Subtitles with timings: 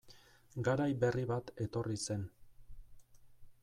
[0.67, 2.27] Garai berri bat etorri zen...